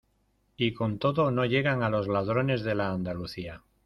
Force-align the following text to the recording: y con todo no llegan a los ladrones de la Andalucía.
y 0.57 0.73
con 0.73 0.97
todo 0.97 1.29
no 1.29 1.45
llegan 1.45 1.83
a 1.83 1.89
los 1.91 2.07
ladrones 2.07 2.63
de 2.63 2.73
la 2.73 2.91
Andalucía. 2.91 3.61